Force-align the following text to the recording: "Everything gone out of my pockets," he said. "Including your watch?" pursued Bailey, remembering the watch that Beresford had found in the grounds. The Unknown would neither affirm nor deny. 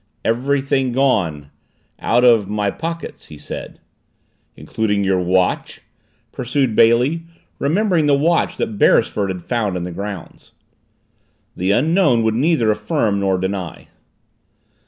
"Everything 0.25 0.93
gone 0.93 1.51
out 1.99 2.23
of 2.23 2.49
my 2.49 2.71
pockets," 2.71 3.27
he 3.27 3.37
said. 3.37 3.79
"Including 4.55 5.03
your 5.03 5.19
watch?" 5.19 5.81
pursued 6.31 6.75
Bailey, 6.75 7.21
remembering 7.59 8.07
the 8.07 8.15
watch 8.17 8.57
that 8.57 8.79
Beresford 8.79 9.29
had 9.29 9.43
found 9.43 9.77
in 9.77 9.83
the 9.83 9.91
grounds. 9.91 10.53
The 11.55 11.69
Unknown 11.69 12.23
would 12.23 12.33
neither 12.33 12.71
affirm 12.71 13.19
nor 13.19 13.37
deny. 13.37 13.89